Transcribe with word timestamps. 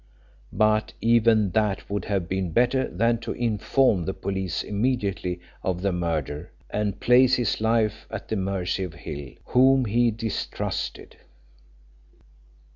But 0.51 0.93
even 0.99 1.51
that 1.51 1.87
would 1.87 2.05
have 2.05 2.27
been 2.27 2.49
better 2.53 2.89
than 2.89 3.19
to 3.19 3.33
inform 3.33 4.05
the 4.05 4.15
police 4.15 4.63
immediately 4.63 5.39
of 5.61 5.83
the 5.83 5.91
murder 5.91 6.51
and 6.71 6.99
place 6.99 7.35
his 7.35 7.61
life 7.61 8.07
at 8.09 8.27
the 8.27 8.35
mercy 8.35 8.83
of 8.83 8.95
Hill, 8.95 9.33
whom 9.45 9.85
he 9.85 10.09
distrusted." 10.09 11.17